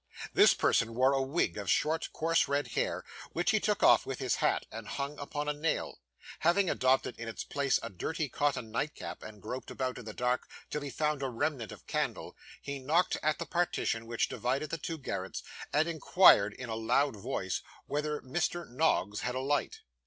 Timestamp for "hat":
4.37-4.65